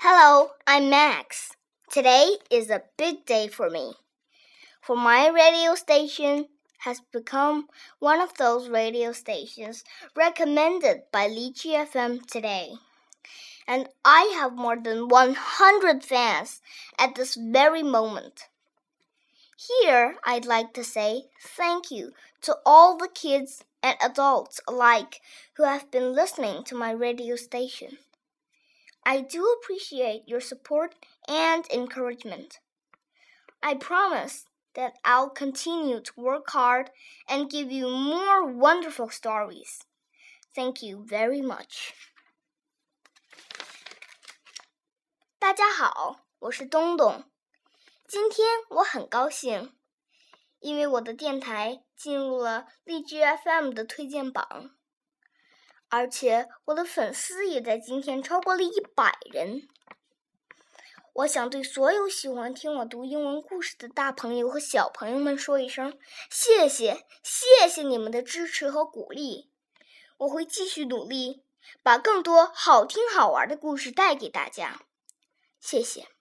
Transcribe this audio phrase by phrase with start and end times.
[0.00, 1.56] Hello, I'm Max.
[1.90, 3.94] Today is a big day for me.
[4.80, 6.46] For my radio station
[6.84, 7.66] has become
[7.98, 9.82] one of those radio stations
[10.14, 12.74] recommended by Lychee FM today.
[13.66, 16.62] And I have more than 100 fans
[16.96, 18.44] at this very moment.
[19.56, 22.12] Here, I'd like to say thank you
[22.42, 25.20] to all the kids and adults alike
[25.54, 27.98] who have been listening to my radio station.
[29.07, 30.95] I do appreciate your support
[31.27, 32.59] and encouragement.
[33.61, 34.45] I promise
[34.75, 36.89] that I'll continue to work hard
[37.27, 39.81] and give you more wonderful stories.
[40.55, 41.93] Thank you very much.
[45.39, 47.25] 大家好，我是东东。
[48.07, 49.75] 今天我很高兴，
[50.59, 54.75] 因为我的电台进入了荔枝 FM 的推荐榜。
[55.88, 59.68] 而且我的粉丝也在今天超过了一百人。
[61.14, 65.98] 我想对所有喜欢听我读英文故事的大朋友和小朋友们说一声
[66.30, 69.50] 谢谢，谢谢你们的支持和鼓励。
[70.18, 71.42] 我会继续努力，
[71.82, 74.82] 把更多好听好玩的故事带给大家。
[75.58, 76.17] 谢谢。